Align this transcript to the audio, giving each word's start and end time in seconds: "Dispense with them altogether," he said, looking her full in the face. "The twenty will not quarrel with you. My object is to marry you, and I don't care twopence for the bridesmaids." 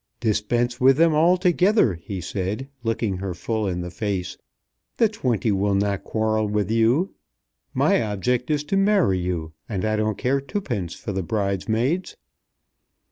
"Dispense 0.19 0.81
with 0.81 0.97
them 0.97 1.13
altogether," 1.13 1.93
he 1.93 2.21
said, 2.21 2.67
looking 2.81 3.17
her 3.17 3.35
full 3.35 3.67
in 3.67 3.81
the 3.81 3.91
face. 3.91 4.35
"The 4.97 5.07
twenty 5.07 5.51
will 5.51 5.75
not 5.75 6.03
quarrel 6.03 6.47
with 6.47 6.71
you. 6.71 7.13
My 7.75 8.01
object 8.01 8.49
is 8.49 8.63
to 8.63 8.77
marry 8.77 9.19
you, 9.19 9.53
and 9.69 9.85
I 9.85 9.97
don't 9.97 10.17
care 10.17 10.41
twopence 10.41 10.95
for 10.95 11.11
the 11.11 11.21
bridesmaids." 11.21 12.17